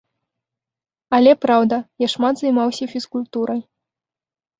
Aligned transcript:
Але 1.17 1.31
праўда, 1.43 1.75
я 2.05 2.09
шмат 2.13 2.33
займаўся 2.41 2.85
фізкультурай. 2.95 3.61